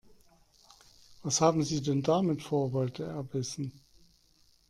[1.21, 3.71] Was haben Sie denn damit vor?, wollte er wissen.